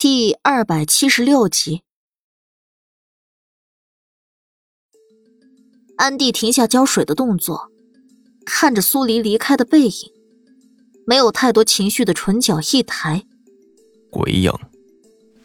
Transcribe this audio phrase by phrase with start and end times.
[0.00, 1.82] 第二百七十六集，
[5.98, 7.70] 安迪停下浇水的动作，
[8.46, 10.10] 看着苏黎离开的背影，
[11.06, 13.26] 没有太多情绪的唇角一抬，
[14.10, 14.50] 鬼影，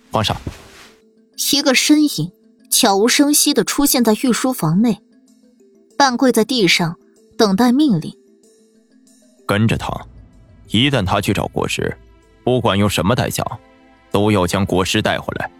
[0.09, 0.37] 皇上，
[1.53, 2.31] 一个身影
[2.71, 5.01] 悄无声息的出现在御书房内，
[5.97, 6.97] 半跪在地上
[7.37, 8.17] 等待命令。
[9.45, 10.07] 跟着他，
[10.69, 11.97] 一旦他去找国师，
[12.45, 13.43] 不管用什么代价，
[14.15, 15.51] 都要将国师带回来。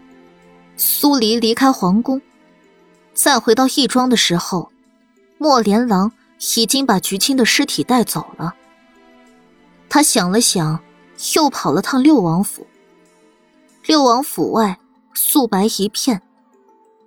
[0.78, 2.22] 苏黎离开皇宫，
[3.12, 4.72] 再回到义庄的时候，
[5.36, 6.10] 莫连郎
[6.56, 8.54] 已经把菊青的尸体带走了。
[9.90, 10.80] 他想了想，
[11.34, 12.66] 又跑了趟六王府。
[13.84, 14.78] 六王府外
[15.12, 16.22] 素白一片，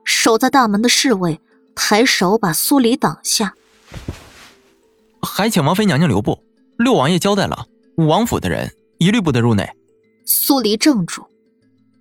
[0.04, 1.42] 守在大门的侍卫
[1.74, 3.56] 抬手把苏黎挡下，
[5.24, 6.44] 还请王妃娘娘留步。
[6.78, 7.66] 六王爷交代了，
[7.98, 9.68] 五王府的人一律不得入内。
[10.26, 11.26] 苏黎怔住，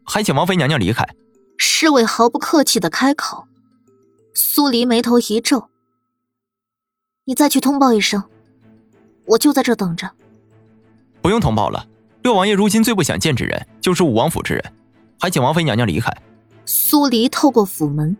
[0.09, 1.07] 还请王妃娘娘离开。
[1.59, 3.47] 侍卫毫不客气的开口。
[4.35, 5.69] 苏黎眉头一皱
[7.27, 8.23] ：“你再去通报一声，
[9.27, 10.11] 我就在这等着。”
[11.21, 11.87] 不用通报了。
[12.23, 14.73] 六王爷如今最不想见之人就是武王府之人，
[15.21, 16.11] 还请王妃娘娘离开。
[16.65, 18.17] 苏黎透过府门，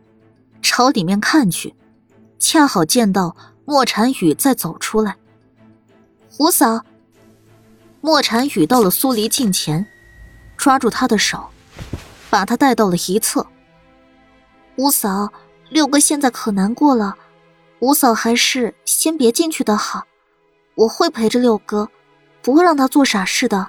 [0.63, 1.75] 朝里面看去，
[2.39, 5.17] 恰好见到莫禅雨在走出来。
[6.31, 6.85] 胡嫂，
[8.01, 9.87] 莫禅雨到了苏黎近前，
[10.57, 11.49] 抓住他的手，
[12.31, 13.47] 把他带到了一侧。
[14.77, 15.33] 五嫂，
[15.71, 17.17] 六哥现在可难过了，
[17.81, 20.07] 五嫂还是先别进去的好，
[20.75, 21.89] 我会陪着六哥，
[22.43, 23.69] 不会让他做傻事的。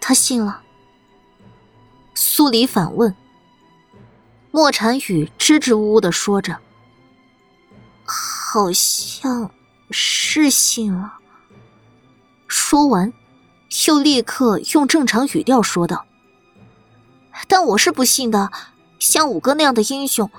[0.00, 0.62] 他信了。
[2.14, 3.14] 苏黎反问。
[4.50, 6.58] 莫禅雨支支吾吾的说着，
[8.04, 9.50] 好像。
[9.92, 11.14] 是信了。
[12.46, 13.12] 说完，
[13.86, 16.06] 又立刻用正常语调说道
[17.46, 18.50] ：“但我是不信的，
[18.98, 20.30] 像五哥那样的英雄，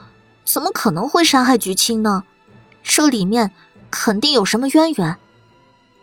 [0.43, 2.23] 怎么可能会杀害菊青呢？
[2.83, 3.51] 这里面
[3.89, 5.17] 肯定有什么渊源。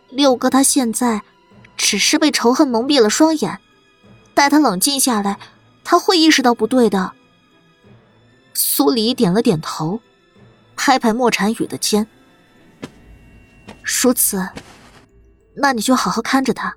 [0.09, 1.21] 六哥他现在
[1.77, 3.59] 只是被仇恨蒙蔽了双眼，
[4.33, 5.39] 待他冷静下来，
[5.83, 7.13] 他会意识到不对的。”
[8.55, 10.01] 苏黎点了点头，
[10.75, 12.07] 拍拍莫禅雨的肩。
[13.83, 14.49] 如此，
[15.55, 16.75] 那你就好好看着他。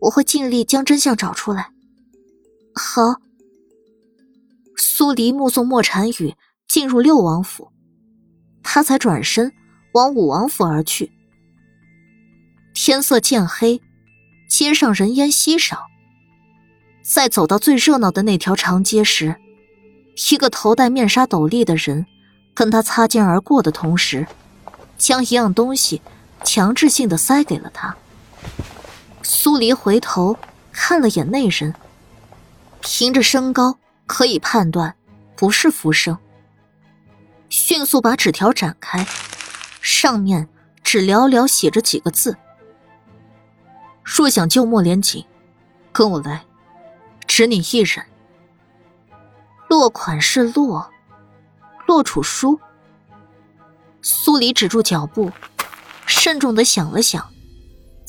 [0.00, 1.70] 我会尽力将真相找出来。
[2.74, 3.20] 好。
[4.76, 6.36] 苏黎目送莫禅雨
[6.68, 7.72] 进入六王府，
[8.62, 9.52] 他才转身
[9.92, 11.10] 往五王府而去。
[12.74, 13.80] 天色渐黑，
[14.48, 15.86] 街上人烟稀少。
[17.02, 19.36] 在走到最热闹的那条长街时，
[20.30, 22.06] 一个头戴面纱斗笠的人
[22.54, 24.26] 跟他擦肩而过的同时。
[24.96, 26.02] 将一样东西
[26.42, 27.96] 强制性的塞给了他。
[29.30, 30.38] 苏黎回头
[30.72, 31.74] 看了眼那人，
[32.80, 34.96] 凭着身高可以判断
[35.36, 36.16] 不是浮生。
[37.50, 39.06] 迅速把纸条展开，
[39.82, 40.48] 上面
[40.82, 42.38] 只寥寥写着几个字
[44.02, 45.26] ：“若想救莫连锦，
[45.92, 46.46] 跟我来，
[47.26, 48.06] 只你一人。”
[49.68, 50.90] 落款是洛，
[51.86, 52.58] 洛楚书。
[54.00, 55.30] 苏黎止住脚步，
[56.06, 57.30] 慎重的想了想，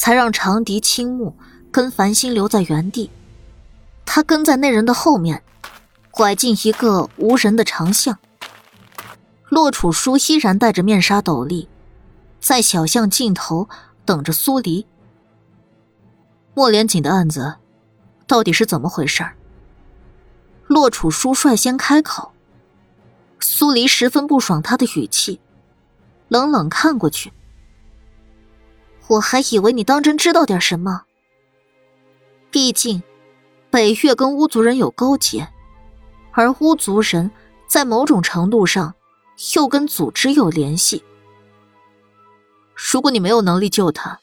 [0.09, 1.35] 才让长笛、青木
[1.71, 3.11] 跟繁星留在原地。
[4.07, 5.43] 他跟在那人的后面，
[6.09, 8.17] 拐进一个无人的长巷。
[9.49, 11.67] 洛楚书依然戴着面纱斗笠，
[12.39, 13.69] 在小巷尽头
[14.03, 14.87] 等着苏黎。
[16.55, 17.57] 莫连锦的案子
[18.25, 19.23] 到底是怎么回事？
[20.65, 22.31] 洛楚书率先开口。
[23.39, 25.39] 苏黎十分不爽他的语气。
[26.29, 27.31] 冷冷看过去，
[29.09, 31.03] 我还以为你当真知道点什么。
[32.51, 33.03] 毕竟，
[33.69, 35.47] 北越跟巫族人有勾结，
[36.31, 37.29] 而巫族人
[37.67, 38.95] 在某种程度上
[39.55, 41.03] 又跟组织有联系。
[42.75, 44.19] 如果你没有能力救他，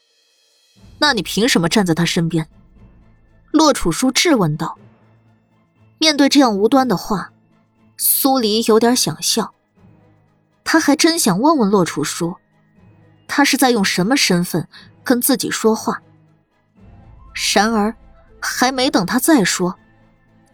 [0.99, 2.47] 那你凭什么站在他身边？
[3.51, 4.77] 洛楚书质问道。
[5.99, 7.31] 面对这样无端的话，
[7.97, 9.53] 苏黎有点想笑。
[10.63, 12.35] 他还真想问问洛楚书，
[13.27, 14.67] 他是在用什么身份
[15.03, 16.01] 跟自己说话。
[17.53, 17.95] 然而，
[18.39, 19.75] 还没等他再说，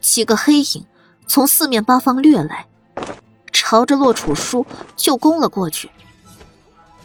[0.02, 0.86] 几个黑影
[1.28, 2.68] 从四面八方掠来，
[3.52, 4.66] 朝着洛楚书
[4.96, 5.90] 就攻了过去。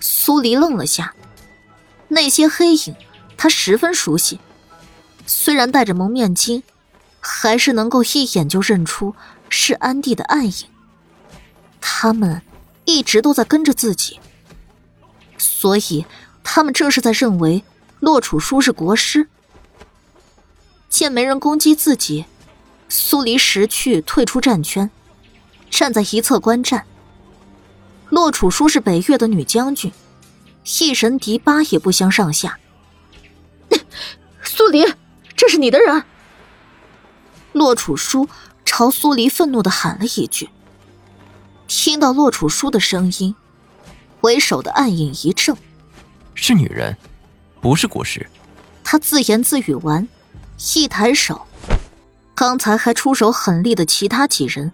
[0.00, 1.15] 苏黎愣了下，
[2.09, 2.97] 那些黑影
[3.37, 4.41] 他十分熟悉，
[5.26, 6.62] 虽然戴着蒙面巾，
[7.20, 9.15] 还是能够一眼就认出
[9.49, 10.67] 是安帝的暗影。
[11.81, 12.43] 他们。
[12.91, 14.19] 一直都在跟着自己，
[15.38, 16.05] 所以
[16.44, 17.64] 他们这是在认为
[18.00, 19.29] 洛楚书是国师。
[20.88, 22.25] 见没人攻击自己，
[22.88, 24.90] 苏黎识趣退出战圈，
[25.70, 26.85] 站在一侧观战。
[28.08, 29.93] 洛楚书是北越的女将军，
[30.81, 32.58] 一神敌八也不相上下。
[34.43, 34.84] 苏黎，
[35.37, 36.05] 这是你的人！
[37.52, 38.29] 洛楚书
[38.64, 40.49] 朝苏黎愤怒的喊了一句。
[41.67, 43.34] 听到洛楚书的声音，
[44.23, 45.56] 为首的暗影一怔
[46.35, 46.97] ：“是女人，
[47.61, 48.29] 不是国师。”
[48.82, 50.09] 他自言自语完，
[50.75, 51.47] 一抬手，
[52.35, 54.73] 刚才还出手狠厉的其他几人，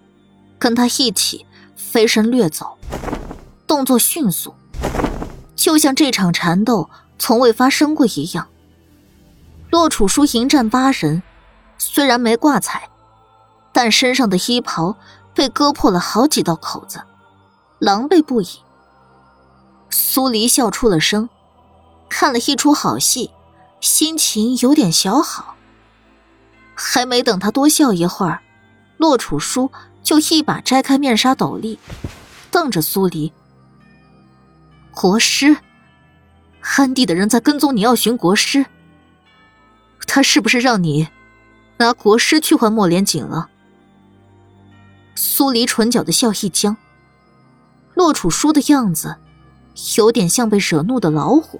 [0.57, 1.45] 跟他一起
[1.75, 2.77] 飞身掠走，
[3.67, 4.55] 动作迅速，
[5.55, 6.89] 就像这场缠斗
[7.19, 8.47] 从未发生过一样。
[9.69, 11.21] 洛楚书迎战八人，
[11.77, 12.89] 虽然没挂彩，
[13.73, 14.95] 但身上的衣袍
[15.33, 17.01] 被割破了好几道口子，
[17.79, 18.47] 狼狈不已。
[19.89, 21.29] 苏黎笑出了声，
[22.09, 23.31] 看了一出好戏。
[23.81, 25.55] 心情有点小好。
[26.73, 28.41] 还没等他多笑一会儿，
[28.97, 29.71] 洛楚书
[30.01, 31.77] 就一把摘开面纱斗笠，
[32.49, 33.31] 瞪着苏黎
[34.91, 35.55] ：“国师，
[36.77, 38.65] 安地的人在跟踪你要寻国师，
[40.07, 41.07] 他是不是让你
[41.77, 43.49] 拿国师去换莫连锦了？”
[45.13, 46.75] 苏黎唇角的笑一僵，
[47.93, 49.15] 洛楚书的样子
[49.97, 51.59] 有点像被惹怒的老虎。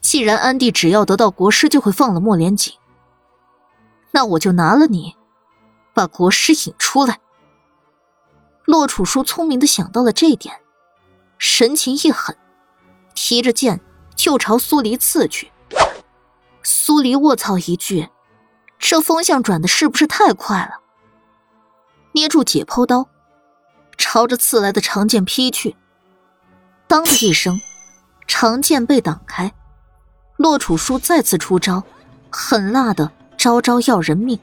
[0.00, 2.72] 既然安帝只要得到国师就会放了莫连锦，
[4.12, 5.14] 那我就拿了你，
[5.92, 7.20] 把国师引出来。
[8.64, 10.60] 洛楚书聪明的想到了这点，
[11.38, 12.36] 神情一狠，
[13.14, 13.80] 提着剑
[14.16, 15.52] 就朝苏黎刺去。
[16.62, 18.08] 苏黎卧槽一句，
[18.78, 20.80] 这风向转的是不是太快了？
[22.12, 23.08] 捏住解剖刀，
[23.96, 25.76] 朝着刺来的长剑劈去。
[26.90, 27.60] 当的一声，
[28.26, 29.54] 长剑被挡开。
[30.36, 31.84] 洛楚书再次出招，
[32.30, 34.40] 狠辣的招招要人命。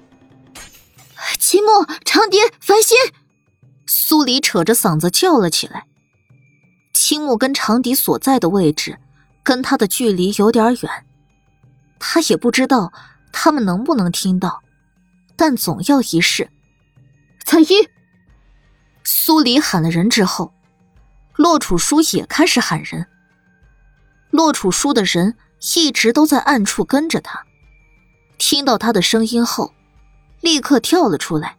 [1.38, 2.96] 青木、长蝶、繁星，
[3.86, 5.88] 苏黎扯着嗓子叫了起来。
[6.94, 8.98] 青木跟长笛所在的位置，
[9.44, 11.06] 跟他的距离有点远，
[12.00, 12.94] 他也不知道
[13.34, 14.64] 他们能不能听到，
[15.36, 16.50] 但总要一试。
[17.46, 17.90] 彩衣，
[19.04, 20.54] 苏黎喊了人之后，
[21.38, 23.08] 洛楚书也开始喊人。
[24.32, 25.36] 洛楚书的人。
[25.76, 27.44] 一直都在暗处跟着他，
[28.38, 29.74] 听到他的声音后，
[30.40, 31.58] 立刻跳了出来，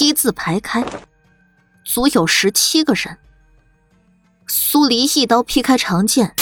[0.00, 0.86] 一字排开，
[1.84, 3.18] 足有十七个人。
[4.46, 6.32] 苏黎一刀劈开长剑，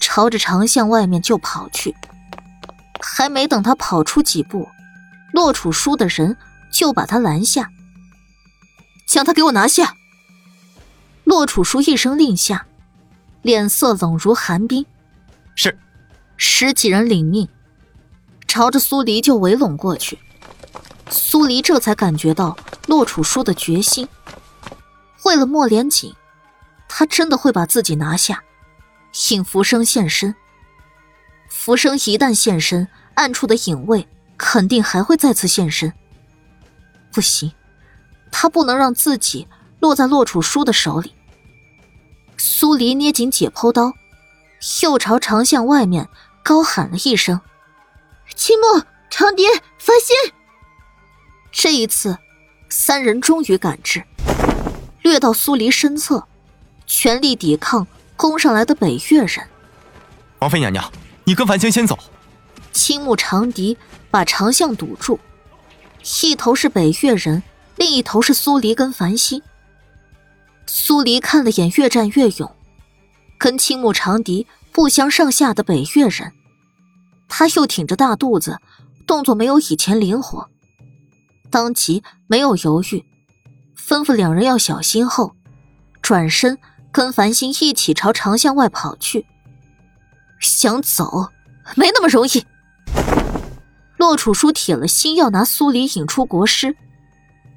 [0.00, 1.92] 朝着长巷外面就跑去。
[3.00, 4.68] 还没等他跑出几步，
[5.32, 6.36] 洛楚书的人
[6.70, 7.68] 就把他拦下，
[9.08, 9.96] 将他给我拿下。
[11.26, 12.68] 洛楚书一声令下，
[13.42, 14.86] 脸色冷如寒冰。
[15.56, 15.76] 是。
[16.36, 17.48] 十几人领命，
[18.46, 20.20] 朝着苏黎就围拢过去。
[21.10, 22.56] 苏黎这才感觉到
[22.86, 24.08] 洛楚书的决心。
[25.24, 26.14] 为了莫连锦，
[26.88, 28.44] 他真的会把自己拿下，
[29.30, 30.32] 引浮生现身。
[31.48, 34.06] 浮生一旦现身，暗处的影卫
[34.38, 35.92] 肯定还会再次现身。
[37.10, 37.50] 不行，
[38.30, 39.48] 他不能让自己
[39.80, 41.14] 落在洛楚书的手里。
[42.36, 43.94] 苏黎捏紧解剖刀，
[44.82, 46.08] 又朝长巷外面。
[46.42, 47.40] 高喊了一声
[48.36, 50.32] ：“青木、长蝶、繁星。”
[51.50, 52.18] 这一次，
[52.68, 54.04] 三人终于赶至，
[55.02, 56.28] 掠到苏黎身侧，
[56.86, 57.84] 全力抵抗
[58.16, 59.48] 攻上来的北越人。
[60.38, 60.92] 王妃娘娘，
[61.24, 61.98] 你跟繁星先走。
[62.72, 63.76] 青木长笛
[64.08, 65.18] 把长巷堵住，
[66.22, 67.42] 一头是北越人，
[67.74, 69.42] 另一头是苏黎跟繁星。
[70.66, 72.50] 苏黎看了眼越战越勇，
[73.38, 76.32] 跟青木长笛不相上下的北越人。
[77.28, 78.58] 他又挺着大肚子，
[79.06, 80.48] 动作没有以前灵活，
[81.50, 83.04] 当即没有犹豫，
[83.76, 85.34] 吩咐两人要小心后，
[86.02, 86.58] 转身
[86.92, 89.26] 跟繁星一起朝长巷外跑去。
[90.40, 91.30] 想走，
[91.74, 92.44] 没那么容易。
[93.96, 96.76] 洛楚书铁了心要拿苏黎引出国师，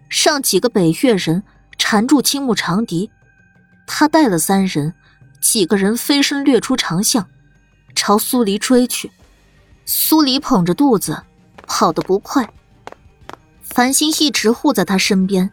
[0.08, 1.44] 让几个北越人
[1.80, 3.10] 缠住青木长笛，
[3.88, 4.94] 他带了三人，
[5.42, 7.28] 几个人飞身掠出长巷，
[7.96, 9.12] 朝苏黎追去。
[9.86, 11.24] 苏黎捧着肚子，
[11.66, 12.48] 跑得不快。
[13.64, 15.52] 繁星一直护在他身边，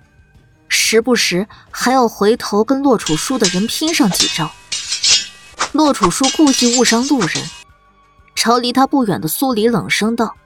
[0.68, 4.50] 时不时还要回头跟洛楚书的人拼上几招。
[5.73, 7.30] 洛楚书故意误伤路人，
[8.35, 10.37] 朝离他不远的苏黎冷声道：“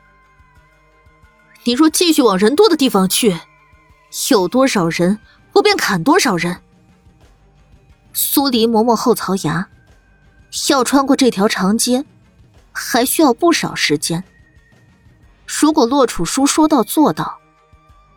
[1.65, 3.39] 你若继续往人多的地方去，
[4.31, 5.19] 有多少人，
[5.53, 6.61] 我便砍多少人。”
[8.13, 9.69] 苏黎磨磨后槽牙，
[10.69, 12.05] 要穿过这条长街。
[12.73, 14.23] 还需要不少时间，
[15.45, 17.41] 如果洛楚书说到做到，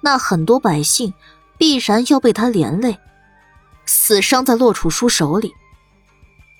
[0.01, 1.11] 那很多百姓
[1.57, 2.99] 必然要被他连累，
[3.87, 5.53] 死伤在洛楚书手里。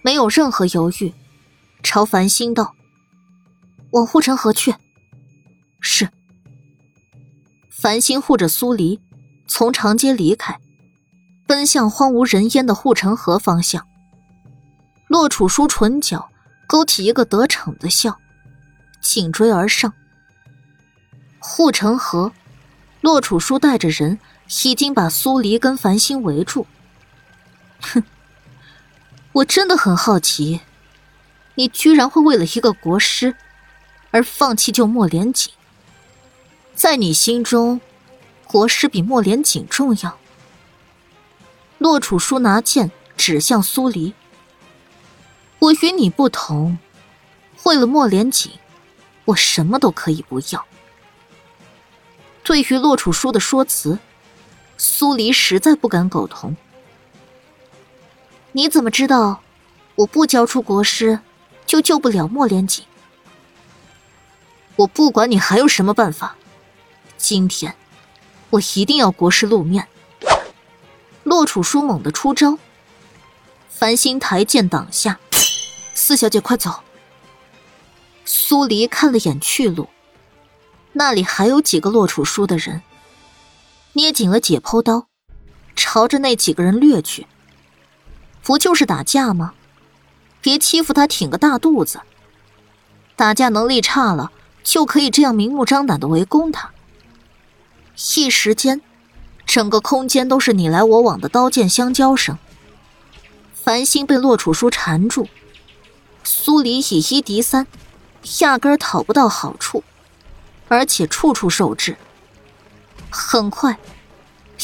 [0.02, 1.14] 没有任何犹豫，
[1.84, 2.76] 朝繁星道
[3.94, 4.74] ：“往护城河去。”
[5.80, 6.10] 是。
[7.70, 9.00] 繁星护着苏黎，
[9.48, 10.60] 从长街离开，
[11.46, 13.88] 奔向荒无人烟的护城河方向。
[15.08, 16.30] 洛楚书唇角
[16.66, 18.20] 勾起一个得逞的笑，
[19.02, 19.94] 紧追而上。
[21.40, 22.32] 护城河，
[23.02, 24.20] 洛楚书带着人
[24.64, 26.66] 已经把苏黎跟繁星围住。
[27.82, 28.04] 哼，
[29.34, 30.62] 我真的很好奇，
[31.56, 33.36] 你居然会为了一个国师
[34.12, 35.52] 而放弃救莫连锦。
[36.74, 37.82] 在你心中，
[38.48, 40.18] 国师比莫连锦重要？
[41.84, 44.14] 洛楚书拿剑指向苏黎。
[45.60, 46.78] 我与你不同，
[47.64, 48.54] 为了莫连锦，
[49.26, 50.66] 我什么都可以不要。
[52.42, 54.00] 对于洛楚书的说辞，
[54.78, 56.56] 苏黎实在不敢苟同。
[58.54, 59.42] 你怎么知道
[59.96, 61.20] 我不交出国师，
[61.66, 62.86] 就救不了莫连锦？
[64.78, 66.38] 我不管你还有什么办法，
[67.18, 67.76] 今天
[68.52, 69.86] 我一定要国师露面。
[71.34, 72.60] 洛楚书猛地出招，
[73.68, 75.20] 繁星抬剑挡下。
[75.96, 76.82] 四小姐，快走！
[78.24, 79.90] 苏黎看了眼去路。
[80.92, 82.84] 那里还有几个洛楚书的人，
[83.94, 85.08] 捏紧了解剖刀，
[85.76, 87.26] 朝着那几个人掠去。
[88.44, 89.56] 不就是打架吗？
[90.40, 92.02] 别欺负他，挺个大肚子。
[93.16, 94.32] 打架能力差了，
[94.64, 96.70] 就可以这样明目张胆的围攻他。
[98.16, 98.82] 一时间，
[99.46, 102.38] 整个空间都是你来我往的刀剑相交声。
[103.54, 105.28] 繁星被洛楚书缠住，
[106.24, 107.68] 苏黎以一敌三，
[108.40, 109.84] 压根讨不到好处。
[110.70, 111.98] 而且处处受制。
[113.12, 113.78] 很快，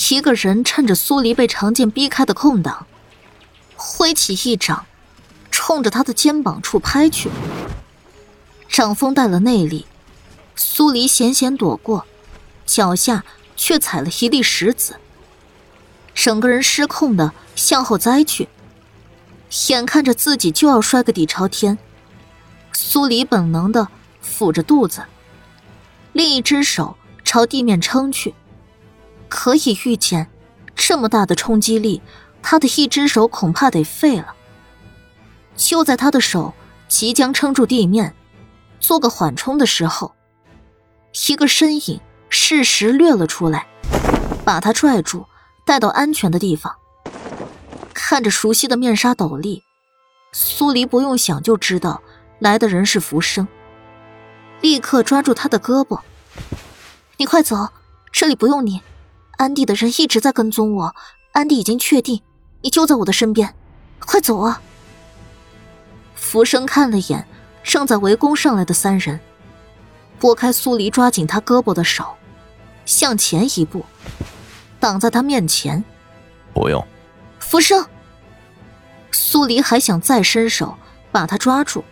[0.09, 2.87] 一个人趁着苏黎被长剑逼开的空档，
[3.75, 4.87] 挥起一掌，
[5.51, 7.29] 冲着他的肩膀处拍去。
[8.67, 9.85] 掌风带了内力，
[10.55, 12.07] 苏黎险险躲过，
[12.65, 13.23] 脚下
[13.59, 14.95] 却踩了一粒石子，
[16.15, 18.47] 整个人失控的向后栽去。
[19.67, 21.77] 眼看着自己就要摔个底朝天，
[22.71, 23.89] 苏黎本能的
[24.23, 25.03] 抚着肚子。
[26.13, 28.33] 另一只手朝地面撑去，
[29.27, 30.29] 可以预见，
[30.73, 32.01] 这么大的冲击力，
[32.41, 34.35] 他的一只手恐怕得废了。
[35.57, 36.53] 就在他的手
[36.87, 38.15] 即将撑住地面，
[38.79, 40.15] 做个缓冲的时候，
[41.27, 41.99] 一个身影
[42.29, 43.67] 适时掠了出来，
[44.45, 45.25] 把他拽住，
[45.65, 46.75] 带到安全的地方。
[47.93, 49.63] 看着熟悉的面纱斗笠，
[50.31, 52.01] 苏黎不用想就知道
[52.39, 53.47] 来的人是浮生。
[54.61, 55.99] 立刻抓住他的胳膊，
[57.17, 57.69] 你快走，
[58.11, 58.81] 这里不用你。
[59.37, 60.95] 安迪的人一直在跟踪我，
[61.31, 62.21] 安迪已经确定
[62.61, 63.55] 你就在我的身边，
[63.99, 64.61] 快走啊！
[66.13, 67.25] 浮生看了眼
[67.63, 69.19] 正在围攻上来的三人，
[70.19, 72.03] 拨开苏黎抓紧他胳膊的手，
[72.89, 73.85] 向前一步，
[74.79, 75.83] 挡在他面前。
[76.55, 76.83] 不用，
[77.37, 77.85] 福生。
[79.11, 80.75] 苏黎还想再伸手
[81.11, 81.83] 把他抓住，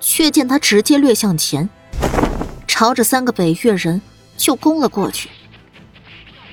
[0.00, 1.70] 却见他直接掠向前。
[2.66, 4.02] 朝着三个北越人
[4.36, 5.30] 就攻了过去。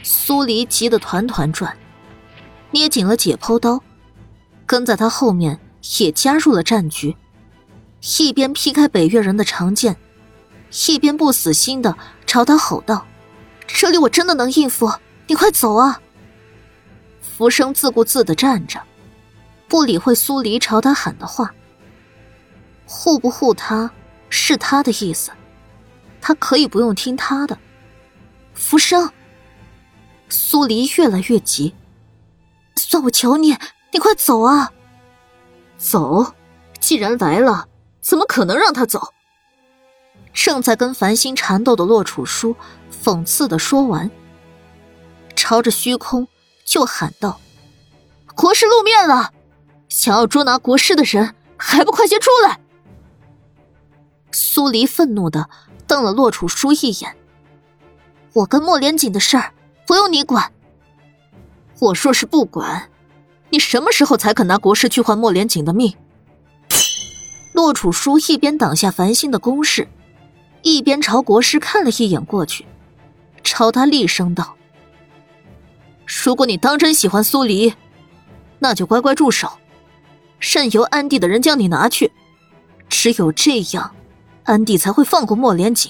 [0.03, 1.75] 苏黎急得团团转，
[2.69, 3.81] 捏紧了解剖刀，
[4.67, 5.59] 跟在他后面
[5.97, 7.15] 也加入了战局，
[8.19, 9.95] 一边劈开北越人的长剑，
[10.87, 13.07] 一边不死心的朝他吼道
[13.67, 14.91] ：“这里我真的能应付，
[15.27, 16.01] 你快走啊！”
[17.21, 18.81] 浮生自顾自的站着，
[19.67, 21.53] 不理会苏黎朝他喊的话。
[22.85, 23.91] 护不护他
[24.29, 25.31] 是他的意思。
[26.21, 27.57] 他可以不用听他的，
[28.53, 29.11] 浮生。
[30.27, 31.75] 苏黎越来越急，
[32.75, 33.55] 算我求你，
[33.91, 34.71] 你快走啊！
[35.77, 36.33] 走，
[36.79, 37.67] 既然来了，
[38.01, 39.13] 怎么可能让他走？
[40.33, 42.55] 正在跟繁星缠斗的洛楚书
[43.05, 44.09] 讽刺的说完，
[45.35, 46.27] 朝着虚空
[46.63, 47.39] 就喊道
[48.33, 49.31] ：“国师露面了，
[49.89, 52.59] 想要捉拿国师的人，还不快些出来！”
[54.33, 55.47] 苏黎愤怒的。
[55.87, 57.15] 瞪了洛楚书一眼。
[58.33, 59.53] 我跟莫连锦的事儿
[59.85, 60.51] 不用你管。
[61.77, 62.89] 我若是不管，
[63.51, 65.95] 你什么时候才肯拿国师去换莫连锦的命？
[67.53, 69.87] 洛楚书一边挡下繁星的攻势，
[70.63, 72.65] 一边朝国师看了一眼过去，
[73.57, 74.57] 朝他厉声道
[76.05, 77.73] ：“如果你当真喜欢苏黎，
[78.59, 79.49] 那就乖乖住手，
[80.41, 82.11] 任由安帝的人将你拿去。
[82.89, 83.95] 只有这样。”
[84.43, 85.89] 安帝才会放过莫连锦。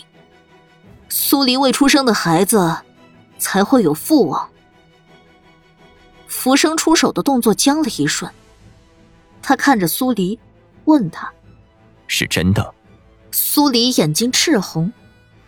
[1.10, 2.78] 苏黎未出生的孩子
[3.40, 4.48] 才会有父王。
[6.28, 8.32] 浮生出手的动作僵了一瞬，
[9.42, 10.40] 他看着苏黎，
[10.84, 11.34] 问他
[12.06, 12.76] ：“是真的？”
[13.34, 14.94] 苏黎眼睛赤红，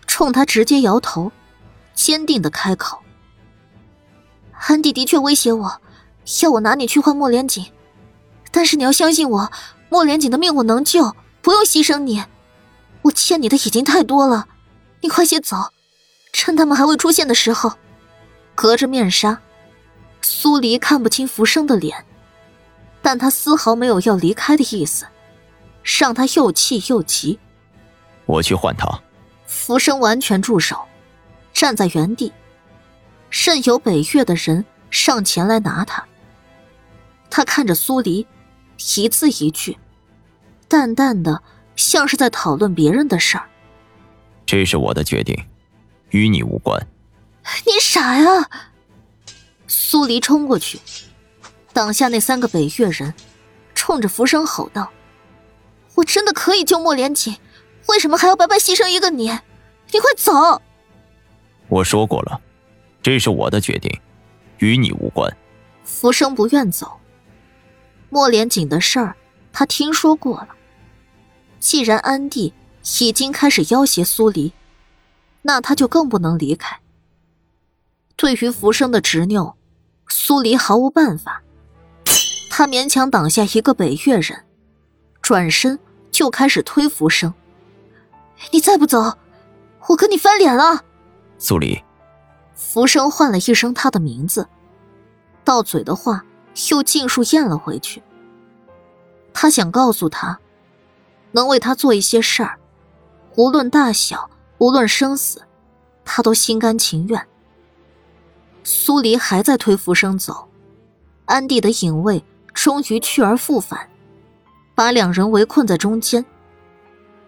[0.08, 1.32] 冲他直接摇头，
[1.98, 3.00] 坚定的开口
[4.54, 5.82] ：“安迪的确威胁我，
[6.44, 7.66] 要我拿你去换莫连锦，
[8.52, 9.52] 但是你要相信我，
[9.90, 12.24] 莫连锦的命我能救，不用牺牲你。
[13.02, 14.48] 我欠你的已经太多了，
[15.02, 15.74] 你快些走，
[16.32, 17.74] 趁他们还未出现的时候。”
[18.54, 19.40] 隔着面纱。
[20.22, 22.06] 苏黎看不清浮生的脸，
[23.02, 25.08] 但他丝毫没有要离开的意思，
[25.84, 27.40] 让他又气又急。
[28.28, 28.88] 我去换他。
[29.48, 30.80] 浮生完全住手，
[31.58, 32.32] 站在原地，
[33.32, 36.06] 任由北岳的人上前来拿他。
[37.32, 38.28] 他看着苏黎，
[38.96, 39.76] 一字一句，
[40.68, 41.42] 淡淡的，
[41.76, 43.50] 像是在讨论别人的事儿。
[44.46, 45.36] 这是我的决定，
[46.12, 46.80] 与你无关。
[47.66, 48.48] 你傻呀！
[49.66, 50.80] 苏黎冲过去，
[51.74, 53.16] 挡下那三个北岳人，
[53.74, 54.92] 冲着浮生吼道
[55.98, 57.36] ：“我真的可以救莫连锦，
[57.88, 59.32] 为什么还要白白牺牲一个你？
[59.92, 60.62] 你快走！”
[61.68, 62.40] 我说过了，
[63.02, 63.92] 这是我的决定，
[64.60, 65.32] 与你无关。
[65.84, 67.00] 浮生不愿走。
[68.10, 69.16] 莫连锦的事儿
[69.52, 70.50] 他听说过了。
[71.60, 72.54] 既然安帝
[73.00, 74.54] 已经开始要挟苏黎，
[75.42, 76.80] 那他就更不能离开。
[78.16, 79.56] 对于浮生的执拗。
[80.10, 81.42] 苏黎毫无办法，
[82.50, 84.46] 他勉强挡下一个北岳人，
[85.22, 85.78] 转身
[86.12, 87.34] 就开始推浮生。
[88.52, 89.18] 你再不走，
[89.90, 90.86] 我跟你翻脸了。
[91.40, 91.84] 苏黎，
[92.56, 94.48] 浮生唤了一声他的名字，
[95.44, 96.26] 到嘴的话
[96.72, 98.02] 又尽数咽了回去。
[99.34, 100.40] 他想告诉他，
[101.32, 102.58] 能为他做一些事儿，
[103.36, 105.44] 无论大小，无论生死，
[106.04, 107.24] 他都心甘情愿。
[108.64, 110.50] 苏黎还在推浮生走，
[111.26, 113.88] 安帝的影卫终于去而复返，
[114.74, 116.26] 把两人围困在中间。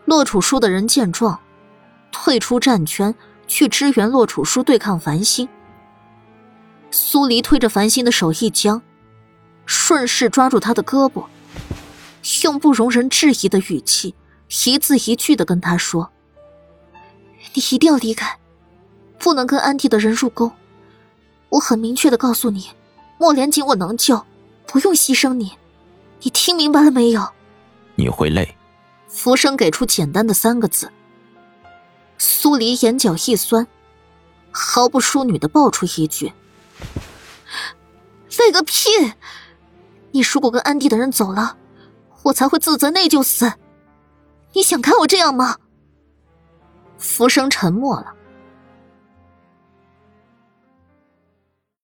[0.06, 1.39] 洛楚书的人见状，
[2.12, 3.13] 退出战圈
[3.49, 5.49] 去支援洛楚书对抗繁星。
[6.91, 8.81] 苏黎推着繁星的手一僵，
[9.65, 11.25] 顺势抓住他的胳膊，
[12.43, 14.15] 用不容人质疑的语气，
[14.65, 16.12] 一字一句的跟他说
[17.53, 18.38] ：“你一定要离开，
[19.17, 20.51] 不能跟安迪的人入宫。”
[21.49, 22.69] 我很明确的告诉你，
[23.17, 24.23] 莫连锦我能救，
[24.67, 25.53] 不用牺牲你，
[26.21, 27.27] 你听明白了没有？
[27.95, 28.55] 你会累。
[29.07, 30.91] 浮生给出简单的三个字。
[32.21, 33.65] 苏黎眼角一酸，
[34.51, 36.34] 毫不淑女的爆出一句
[38.38, 38.89] ：“累个屁！
[40.12, 41.55] 你如果跟安迪的人走了，
[42.23, 43.53] 我才会自责内疚死。
[44.53, 45.58] 你想看我这样吗？”
[46.99, 48.13] 浮生沉默了。